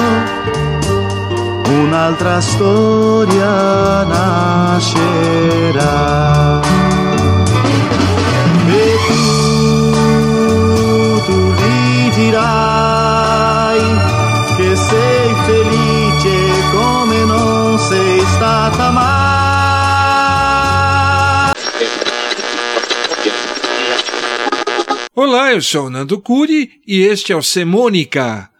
un'altra 1.69 2.41
storia 2.41 4.05
nascerà. 4.05 5.89
Dirai 12.29 13.81
che 14.57 14.77
sei 14.77 15.35
felice 15.47 16.37
come 16.73 17.25
non 17.25 17.79
sei 17.79 18.21
stata 18.37 18.91
mai. 18.91 19.09
Olá, 25.15 25.53
eu 25.53 25.63
sou 25.63 25.87
o 25.87 25.91
Nando 25.91 26.21
Curi 26.21 26.81
e 26.87 27.01
este 27.01 27.33
é 27.33 27.37
o 27.37 27.43
Semônica. 27.43 28.51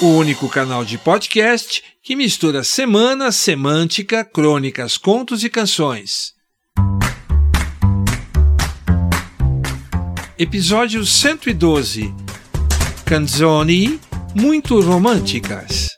O 0.00 0.06
único 0.06 0.48
canal 0.48 0.84
de 0.84 0.96
podcast 0.96 1.82
que 2.02 2.16
mistura 2.16 2.64
semana, 2.64 3.32
semântica, 3.32 4.24
crônicas, 4.24 4.96
contos 4.96 5.44
e 5.44 5.50
canções. 5.50 6.37
Episódio 10.40 11.04
112 11.04 12.14
Canzoni 13.04 13.98
muito 14.36 14.80
românticas. 14.80 15.88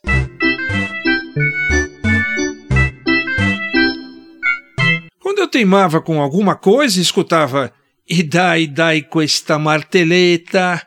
Quando 5.20 5.40
eu 5.40 5.46
teimava 5.46 6.00
com 6.00 6.22
alguma 6.22 6.56
coisa 6.56 7.02
escutava 7.02 7.70
e 8.08 8.22
dai, 8.22 8.66
dai 8.66 9.02
questa 9.02 9.58
marteleta. 9.58 10.80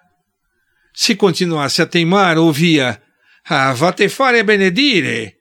Se 0.91 1.15
continuasse 1.15 1.79
a 1.79 1.85
teimar, 1.85 2.39
ouvia 2.39 2.99
Ah, 3.45 3.71
va 3.73 3.93
te 3.93 4.09
fare 4.09 4.41
benedire. 4.41 5.35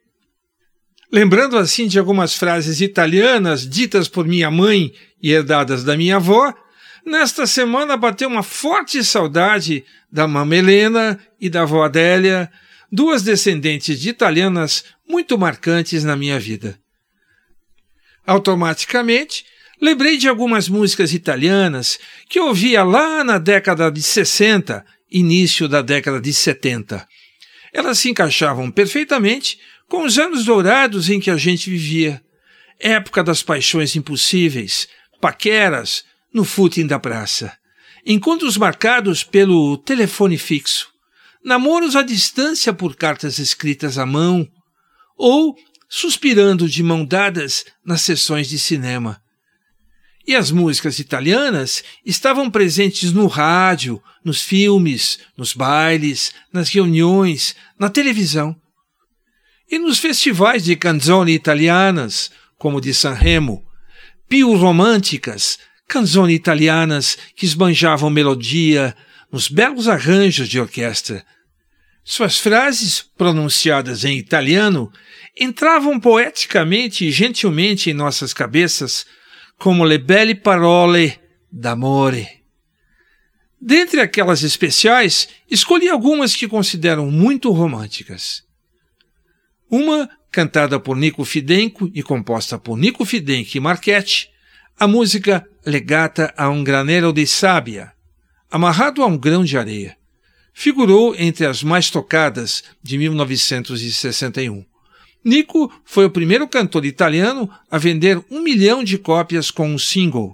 Lembrando 1.11 1.57
assim 1.57 1.87
de 1.87 1.99
algumas 1.99 2.37
frases 2.37 2.83
italianas 2.83 3.67
ditas 3.67 4.07
por 4.07 4.27
minha 4.27 4.51
mãe 4.51 4.93
e 5.23 5.31
herdadas 5.31 5.83
da 5.83 5.97
minha 5.97 6.17
avó, 6.17 6.53
nesta 7.05 7.47
semana 7.47 7.97
bateu 7.97 8.29
uma 8.29 8.43
forte 8.43 9.03
saudade 9.05 9.85
da 10.11 10.27
mama 10.27 10.57
Helena 10.57 11.19
e 11.41 11.49
da 11.49 11.63
avó 11.63 11.85
Adélia, 11.85 12.51
duas 12.91 13.23
descendentes 13.23 13.99
de 14.01 14.11
italianas 14.11 14.85
muito 15.09 15.39
marcantes 15.39 16.05
na 16.05 16.17
minha 16.17 16.39
vida. 16.39 16.79
Automaticamente, 18.27 19.45
lembrei 19.81 20.17
de 20.17 20.29
algumas 20.29 20.69
músicas 20.69 21.13
italianas 21.13 21.99
que 22.29 22.39
ouvia 22.39 22.85
lá 22.85 23.25
na 23.25 23.39
década 23.39 23.91
de 23.91 24.03
60, 24.03 24.85
início 25.11 25.69
da 25.69 25.83
década 25.83 26.21
de 26.21 26.33
70. 26.33 27.07
Elas 27.73 27.99
se 27.99 28.11
encaixavam 28.11 28.71
perfeitamente 28.71 29.59
com 29.89 30.05
os 30.05 30.19
anos 30.19 30.45
dourados 30.45 31.11
em 31.11 31.19
que 31.19 31.31
a 31.31 31.37
gente 31.37 31.69
vivia. 31.69 32.23
Época 32.79 33.23
das 33.23 33.43
paixões 33.43 33.97
impossíveis, 33.97 34.89
paqueras 35.21 36.05
no 36.33 36.45
footing 36.45 36.87
da 36.87 36.99
praça, 36.99 37.57
encontros 38.07 38.57
marcados 38.57 39.23
pelo 39.23 39.77
telefone 39.77 40.39
fixo, 40.39 40.89
namoros 41.45 41.97
à 41.97 42.03
distância 42.03 42.73
por 42.73 42.97
cartas 42.97 43.39
escritas 43.39 43.99
à 43.99 44.07
mão, 44.07 44.49
ou 45.17 45.57
suspirando 45.89 46.69
de 46.69 46.83
mão 46.83 47.05
dadas 47.05 47.65
nas 47.85 48.01
sessões 48.01 48.49
de 48.49 48.59
cinema. 48.59 49.21
E 50.27 50.37
as 50.37 50.51
músicas 50.51 50.99
italianas 50.99 51.83
estavam 52.07 52.51
presentes 52.51 53.13
no 53.13 53.27
rádio, 53.27 54.01
nos 54.25 54.41
filmes, 54.41 55.19
nos 55.37 55.53
bailes, 55.53 56.33
nas 56.53 56.69
reuniões, 56.69 57.57
na 57.79 57.91
televisão. 57.91 58.57
E 59.69 59.79
nos 59.79 59.99
festivais 59.99 60.65
de 60.65 60.77
canzoni 60.77 61.33
italianas, 61.33 62.31
como 62.57 62.81
de 62.81 62.95
Sanremo, 62.95 63.65
pio 64.29 64.55
românticas, 64.55 65.59
canzoni 65.93 66.33
italianas 66.33 67.19
que 67.37 67.45
esbanjavam 67.45 68.09
melodia 68.09 68.97
nos 69.31 69.47
belos 69.47 69.89
arranjos 69.89 70.49
de 70.49 70.59
orquestra. 70.59 71.23
Suas 72.03 72.39
frases, 72.39 73.03
pronunciadas 73.15 74.03
em 74.03 74.17
italiano, 74.17 74.91
entravam 75.39 76.01
poeticamente 76.01 77.05
e 77.05 77.11
gentilmente 77.11 77.91
em 77.91 77.95
nossas 77.95 78.33
cabeças 78.33 79.05
como 79.59 79.85
le 79.85 79.99
belle 79.99 80.35
parole 80.35 81.21
d'amore. 81.53 82.27
Dentre 83.61 84.01
aquelas 84.01 84.43
especiais, 84.43 85.29
escolhi 85.49 85.91
algumas 85.91 86.35
que 86.35 86.49
considero 86.49 87.05
muito 87.05 87.51
românticas. 87.53 88.43
Uma, 89.71 90.09
cantada 90.31 90.81
por 90.81 90.97
Nico 90.97 91.23
Fidenco 91.23 91.91
e 91.95 92.03
composta 92.03 92.59
por 92.59 92.79
Nico 92.79 93.05
Fidenco 93.05 93.51
e 93.55 93.61
Marchetti, 93.61 94.31
a 94.81 94.89
música 94.89 95.47
Legata 95.65 96.35
a 96.37 96.49
um 96.51 96.65
granero 96.65 97.13
de 97.13 97.25
sábia, 97.25 97.93
amarrado 98.51 99.01
a 99.03 99.07
um 99.07 99.17
grão 99.17 99.45
de 99.45 99.57
areia. 99.57 99.97
Figurou 100.53 101.15
entre 101.17 101.47
as 101.47 101.63
mais 101.63 101.89
tocadas 101.89 102.65
de 102.83 102.99
1961. 102.99 104.65
Nico 105.25 105.73
foi 105.85 106.05
o 106.05 106.11
primeiro 106.11 106.49
cantor 106.49 106.85
italiano 106.85 107.49
a 107.71 107.79
vender 107.79 108.21
um 108.29 108.43
milhão 108.43 108.83
de 108.83 108.99
cópias 108.99 109.53
com 109.53 109.69
um 109.69 109.79
single. 109.79 110.33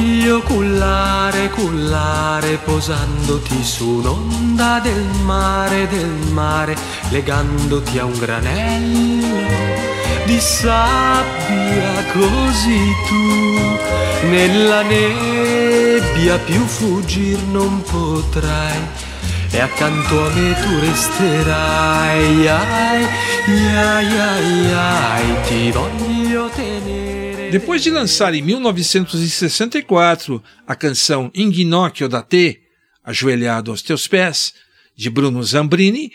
Voglio 0.00 0.40
cullare, 0.42 1.50
cullare, 1.50 2.56
posandoti 2.64 3.62
su 3.62 3.86
un'onda 3.98 4.80
del 4.80 5.04
mare, 5.24 5.86
del 5.88 6.32
mare, 6.32 6.74
legandoti 7.10 7.98
a 7.98 8.04
un 8.06 8.18
granello 8.18 9.38
di 10.24 10.40
sabbia 10.40 12.04
così 12.12 12.80
tu. 13.08 14.28
Nella 14.28 14.82
nebbia 14.82 16.38
più 16.38 16.64
fuggir 16.64 17.38
non 17.50 17.82
potrai 17.82 18.78
e 19.50 19.60
accanto 19.60 20.26
a 20.26 20.30
me 20.30 20.54
tu 20.62 20.78
resterai. 20.78 22.48
Ai, 22.48 23.04
ai, 23.46 24.18
ai, 24.18 24.72
ai, 24.72 25.42
ti 25.46 25.70
voglio 25.70 26.48
tenere 26.54 27.19
Depois 27.50 27.82
de 27.82 27.90
lançar 27.90 28.32
em 28.32 28.42
1964 28.42 30.40
a 30.64 30.76
canção 30.76 31.32
In 31.34 31.52
Ginocchio 31.52 32.08
da 32.08 32.22
Te, 32.22 32.60
Ajoelhado 33.02 33.72
aos 33.72 33.82
Teus 33.82 34.06
Pés, 34.06 34.54
de 34.96 35.10
Bruno 35.10 35.42
Zambrini, 35.42 36.12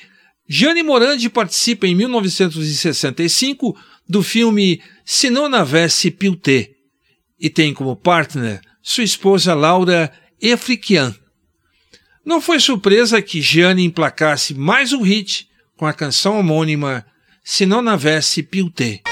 Gianni 0.47 0.81
Morandi 0.81 1.29
participa 1.29 1.87
em 1.87 1.95
1965 1.95 3.77
do 4.07 4.23
filme 4.23 4.81
Se 5.03 5.29
Non 5.29 5.53
Avesse 5.53 6.09
Più 6.09 6.37
Te 6.37 6.73
e 7.37 7.49
tem 7.49 7.73
como 7.73 7.97
partner 7.97 8.61
sua 8.81 9.03
esposa 9.03 9.53
Laura 9.53 10.09
Efriquian. 10.41 11.13
Não 12.23 12.39
foi 12.39 12.61
surpresa 12.61 13.21
que 13.21 13.41
Gianni 13.41 13.83
emplacasse 13.83 14.53
mais 14.53 14.93
um 14.93 15.01
hit 15.01 15.49
com 15.75 15.85
a 15.85 15.91
canção 15.91 16.39
homônima 16.39 17.05
Se 17.43 17.65
Non 17.65 17.89
Avesse 17.89 18.41
Più 18.41 18.69
Te. 18.69 19.03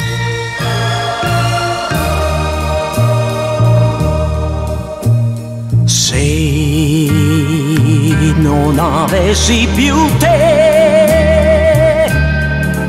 Non 8.36 8.80
avessi 8.80 9.68
più 9.76 9.96
te, 10.18 12.08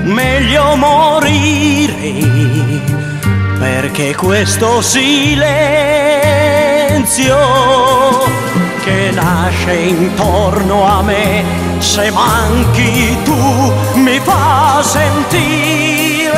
meglio 0.05 0.75
morire, 0.77 2.15
perché 3.59 4.15
questo 4.15 4.81
silenzio 4.81 5.43
che 8.85 9.11
nasce 9.13 9.75
intorno 9.75 10.87
a 10.87 11.03
me, 11.03 11.45
se 11.79 12.11
manchi 12.11 13.17
tu 13.23 13.73
mi 13.97 14.19
fa 14.21 14.83
sentire 14.83 16.33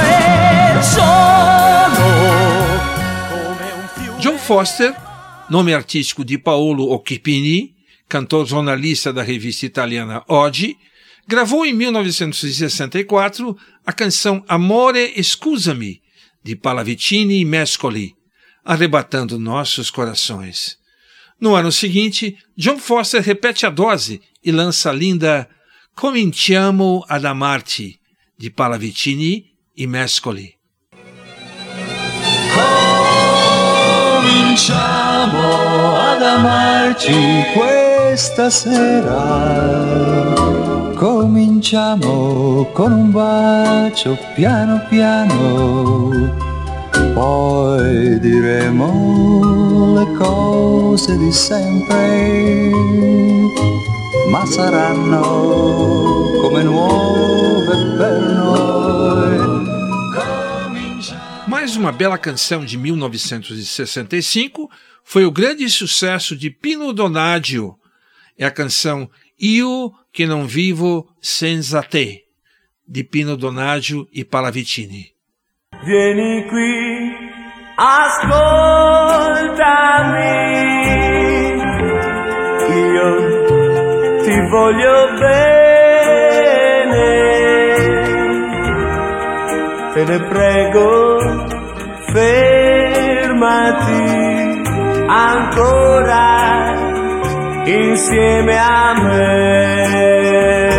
solo 0.80 2.04
come 3.28 3.72
un 3.72 3.86
fiume. 3.94 4.18
John 4.18 4.36
Foster, 4.36 4.94
nome 5.48 5.72
artístico 5.72 6.24
de 6.24 6.38
Paolo 6.38 6.90
Occhipini, 6.92 7.74
cantor 8.08 8.46
jornalista 8.46 9.12
da 9.12 9.22
revista 9.22 9.64
italiana 9.64 10.24
Oggi, 10.28 10.76
gravou 11.26 11.64
em 11.64 11.72
1964 11.72 13.56
a 13.84 13.92
canção 13.92 14.44
Amore 14.48 15.12
Scusami, 15.22 16.02
de 16.42 16.56
Pallavicini 16.56 17.40
e 17.40 17.44
Mescoli, 17.44 18.14
arrebatando 18.64 19.38
nossos 19.38 19.90
corações. 19.90 20.78
No 21.40 21.54
ano 21.54 21.70
seguinte, 21.70 22.36
John 22.56 22.78
Foster 22.78 23.22
repete 23.22 23.66
a 23.66 23.70
dose 23.70 24.20
e 24.42 24.50
lança 24.50 24.90
a 24.90 24.92
linda 24.92 25.48
Cominciamo 25.94 27.04
ad 27.08 27.24
amarti, 27.24 27.98
de 28.36 28.50
Pallavicini 28.50 29.46
e 29.76 29.86
Mescoli. 29.86 30.55
Cominciamo 34.56 35.98
ad 35.98 36.22
amarci 36.22 37.44
questa 37.54 38.48
sera. 38.48 39.12
Cominciamo 40.94 42.66
con 42.72 42.90
un 42.90 43.10
bacio 43.10 44.16
piano 44.34 44.80
piano, 44.88 46.32
poi 47.12 48.18
diremo 48.18 49.92
le 49.94 50.12
cose 50.16 51.18
di 51.18 51.32
sempre, 51.32 52.70
ma 54.30 54.42
saranno 54.46 55.20
come 56.40 56.62
nuove 56.62 57.94
per 57.98 58.35
Mais 61.66 61.76
uma 61.76 61.90
bela 61.90 62.16
canção 62.16 62.64
de 62.64 62.78
1965 62.78 64.70
foi 65.02 65.24
o 65.24 65.32
grande 65.32 65.68
sucesso 65.68 66.36
de 66.36 66.48
Pino 66.48 66.92
Donaggio. 66.92 67.74
É 68.38 68.46
a 68.46 68.52
canção 68.52 69.10
Io 69.36 69.90
che 70.12 70.26
non 70.26 70.46
vivo 70.46 71.08
senza 71.20 71.82
te, 71.82 72.28
de 72.86 73.02
Pino 73.02 73.36
Donaggio 73.36 74.06
e 74.14 74.24
Pallavicini. 74.24 75.12
Vieni 75.82 76.46
qui, 76.48 77.10
ascoltami, 77.74 78.44
io 82.94 83.10
ti 84.22 84.40
voglio 84.50 85.18
bene, 85.18 85.50
te 89.94 90.04
ne 90.04 90.18
prego, 90.28 91.55
fermati 92.16 94.04
ancora 95.06 96.72
insieme 97.66 98.56
a 98.56 98.94
me. 99.04 100.75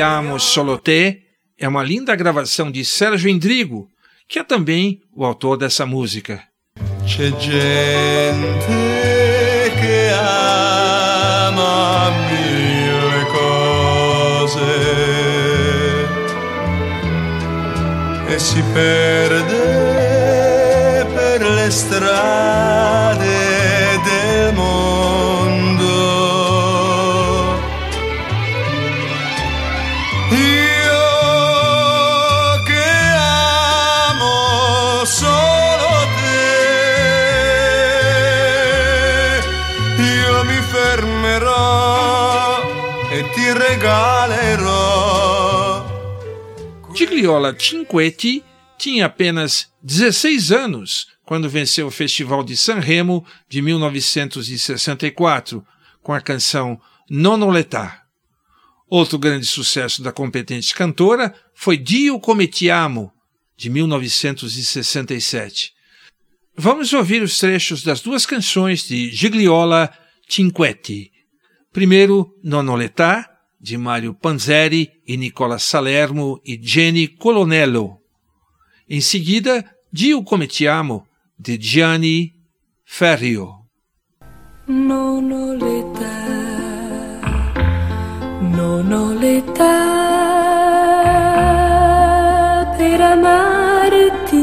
Io 0.00 0.06
que 0.06 0.12
amo 0.14 0.38
solo 0.38 0.78
te 0.78 1.20
é 1.58 1.68
uma 1.68 1.82
linda 1.82 2.16
gravação 2.16 2.70
de 2.70 2.82
Sérgio 2.86 3.28
Endrigo, 3.28 3.86
que 4.26 4.38
é 4.38 4.42
também 4.42 5.02
o 5.14 5.26
autor 5.26 5.58
dessa 5.58 5.84
música. 5.84 6.42
C'è 7.04 7.30
gente 7.38 7.50
che 9.78 10.08
ama 11.52 12.10
mille 12.30 13.26
cose 13.36 14.70
e 18.26 18.38
si 18.38 18.62
perde 18.72 19.60
per 21.14 21.42
le 21.46 21.70
strade 21.70 23.09
Gigliola 47.50 47.58
Cinquetti 47.58 48.44
tinha 48.78 49.06
apenas 49.06 49.72
16 49.82 50.52
anos 50.52 51.08
quando 51.24 51.48
venceu 51.48 51.86
o 51.86 51.90
Festival 51.90 52.44
de 52.44 52.56
Sanremo 52.56 53.24
de 53.48 53.62
1964 53.62 55.64
com 56.02 56.12
a 56.12 56.20
canção 56.20 56.80
Nono 57.08 57.50
Letà. 57.50 58.02
Outro 58.88 59.18
grande 59.18 59.46
sucesso 59.46 60.02
da 60.02 60.12
competente 60.12 60.74
cantora 60.74 61.34
foi 61.54 61.76
Dio 61.76 62.18
come 62.18 62.46
ti 62.46 62.68
amo, 62.68 63.12
de 63.56 63.70
1967. 63.70 65.72
Vamos 66.56 66.92
ouvir 66.92 67.22
os 67.22 67.38
trechos 67.38 67.82
das 67.82 68.00
duas 68.00 68.26
canções 68.26 68.86
de 68.86 69.10
Gigliola 69.12 69.92
Cinquetti. 70.28 71.12
Primeiro, 71.72 72.36
Nono 72.42 72.74
Letà, 72.74 73.29
de 73.60 73.76
Mário 73.76 74.14
Panzeri 74.14 74.90
e 75.06 75.16
Nicola 75.18 75.58
Salermo 75.58 76.40
e 76.42 76.56
Jenny 76.58 77.08
Colonello. 77.08 77.98
Em 78.88 79.02
seguida, 79.02 79.62
Dio 79.92 80.22
come 80.22 80.46
ti 80.46 80.66
amo, 80.66 81.06
de 81.36 81.58
Gianni 81.58 82.32
Ferrio. 82.84 83.66
Non 84.66 85.30
ho 85.30 85.52
l'età, 85.52 87.20
non 88.40 88.92
ho 88.92 89.12
l'età 89.12 89.98
per 92.78 93.00
amarti, 93.00 94.38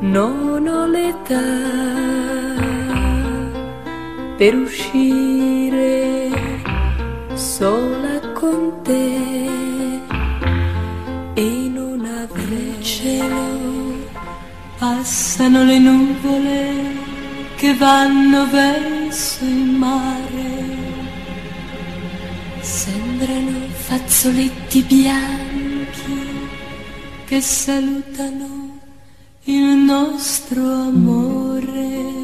non 0.00 0.66
ho 0.66 0.86
l'età 0.86 1.42
per 4.36 4.54
uscire 4.54 6.09
sola 7.60 8.18
con 8.32 8.80
te 8.84 9.50
in 11.34 11.76
una 11.76 12.26
nel 12.48 12.82
cielo 12.82 13.44
passano 14.78 15.64
le 15.64 15.78
nuvole 15.78 16.62
che 17.56 17.74
vanno 17.74 18.48
verso 18.48 19.44
il 19.44 19.76
mare. 19.84 20.48
Sembrano 22.60 23.58
fazzoletti 23.88 24.80
bianchi 24.80 26.18
che 27.26 27.42
salutano 27.42 28.78
il 29.44 29.76
nostro 29.92 30.62
amore. 30.62 32.19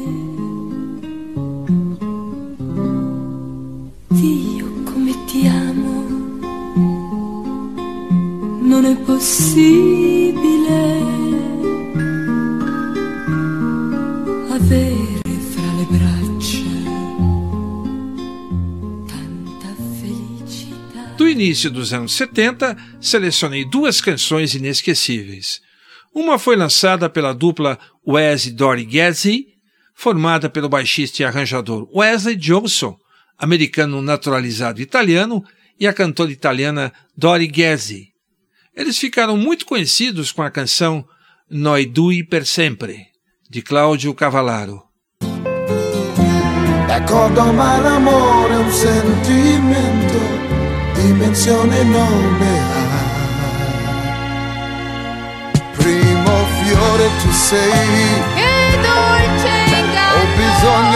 Avere 14.53 15.21
fra 15.51 15.73
le 15.77 15.85
braccia 15.89 16.63
tanta. 19.07 19.73
Do 21.17 21.27
início 21.27 21.71
dos 21.71 21.93
anos 21.93 22.13
70, 22.13 22.77
selecionei 23.01 23.65
duas 23.65 24.01
canções 24.01 24.53
inesquecíveis. 24.53 25.61
Uma 26.13 26.37
foi 26.37 26.55
lançada 26.55 27.09
pela 27.09 27.33
dupla 27.33 27.79
Wes 28.05 28.51
Dory 28.51 28.87
Gezzi, 28.87 29.47
formada 29.95 30.47
pelo 30.47 30.69
baixista 30.69 31.23
e 31.23 31.25
arranjador 31.25 31.89
Wesley 31.91 32.35
Johnson, 32.35 32.95
americano 33.35 33.99
naturalizado 33.99 34.79
italiano, 34.79 35.43
e 35.79 35.87
a 35.87 35.93
cantora 35.93 36.31
italiana 36.31 36.93
Dory 37.15 37.47
Gezzi. 37.47 38.16
Eles 38.77 38.99
ficaram 38.99 39.35
muito 39.35 39.65
conhecidos 39.65 40.31
com 40.31 40.43
a 40.43 40.51
canção 40.51 41.03
Noi 41.49 41.87
due 41.87 42.23
per 42.23 42.45
sempre, 42.45 43.07
de 43.49 43.63
Claudio 43.63 44.13
Cavallaro. 44.13 44.83
D'accordo 46.85 47.53
ma 47.53 47.79
l'amore 47.79 48.53
è 48.53 48.57
un 48.57 48.71
sentimento, 48.71 50.19
dimensione 50.93 51.83
non 51.85 52.37
ne 52.37 52.59
ha. 52.59 52.85
Primo 55.77 56.45
fiore 56.61 57.09
tu 57.21 57.31
sei, 57.31 57.71
Che 58.35 58.77
dolce 58.85 59.53
inganno 59.79 60.21
ho 60.21 60.25
bisogno 60.35 60.86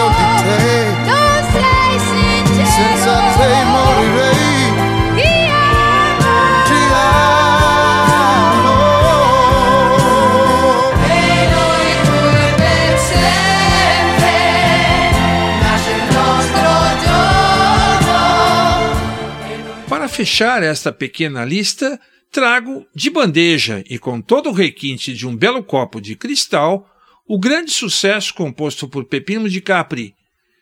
fechar 20.22 20.62
esta 20.62 20.92
pequena 20.92 21.44
lista, 21.44 22.00
trago 22.32 22.86
de 22.94 23.10
bandeja 23.10 23.84
e 23.90 23.98
com 23.98 24.22
todo 24.22 24.52
o 24.52 24.54
requinte 24.54 25.16
de 25.16 25.28
um 25.28 25.36
belo 25.36 25.64
copo 25.64 26.00
de 26.00 26.16
cristal 26.16 26.88
o 27.28 27.40
grande 27.40 27.72
sucesso 27.72 28.32
composto 28.36 28.88
por 28.88 29.06
Pepino 29.06 29.50
de 29.50 29.60
Capri, 29.62 30.14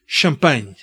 Champagne, 0.07 0.77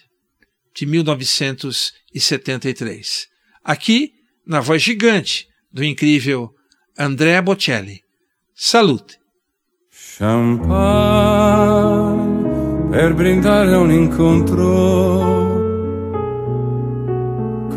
de 0.75 0.85
1973. 0.85 3.28
Aqui, 3.64 4.12
na 4.47 4.61
voz 4.61 4.83
gigante 4.83 5.49
do 5.73 5.83
incrível 5.83 6.50
Andrea 6.99 7.40
Bocelli. 7.40 8.02
Salute! 8.54 9.16
Champagne 9.90 10.66
per 12.90 13.14
brindare 13.14 13.75
un 13.75 13.90
incontro 13.90 15.56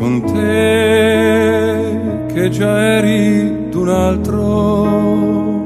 con 0.00 0.24
te 0.24 0.79
già 2.50 2.96
eri 2.96 3.68
d'un 3.70 3.88
altro. 3.88 5.58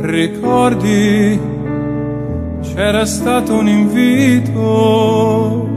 Ricordi 0.00 1.40
c'era 2.62 3.04
stato 3.04 3.54
un 3.54 3.68
invito. 3.68 5.68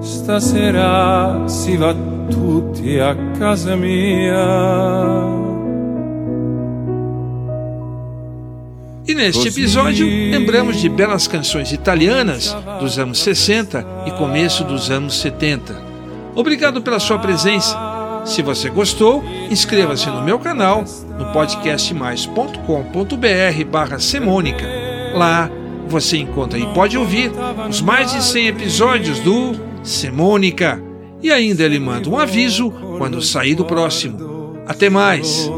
Stasera 0.00 1.46
si 1.46 1.76
va 1.76 1.94
tutti 2.28 2.98
a 2.98 3.14
casa 3.38 3.76
mia. 3.76 5.40
E 9.04 9.14
neste 9.14 9.48
episódio, 9.48 10.06
lembramos 10.06 10.80
de 10.80 10.88
belas 10.88 11.26
canções 11.26 11.72
italianas 11.72 12.56
dos 12.78 12.98
anos 12.98 13.18
60 13.18 13.84
e 14.06 14.12
começo 14.12 14.64
dos 14.64 14.90
anos 14.90 15.20
70. 15.20 15.91
Obrigado 16.34 16.82
pela 16.82 16.98
sua 16.98 17.18
presença. 17.18 17.78
Se 18.24 18.40
você 18.40 18.70
gostou, 18.70 19.22
inscreva-se 19.50 20.08
no 20.08 20.22
meu 20.22 20.38
canal 20.38 20.84
no 21.18 21.32
podcastmais.com.br 21.32 23.64
barra 23.70 23.98
semônica. 23.98 24.64
Lá 25.14 25.50
você 25.86 26.18
encontra 26.18 26.58
e 26.58 26.66
pode 26.72 26.96
ouvir 26.96 27.32
os 27.68 27.80
mais 27.80 28.12
de 28.12 28.22
100 28.22 28.46
episódios 28.46 29.18
do 29.20 29.52
Semônica. 29.82 30.80
E 31.22 31.30
ainda 31.30 31.64
ele 31.64 31.78
manda 31.78 32.08
um 32.08 32.18
aviso 32.18 32.70
quando 32.98 33.20
sair 33.20 33.54
do 33.54 33.64
próximo. 33.64 34.56
Até 34.66 34.88
mais! 34.88 35.50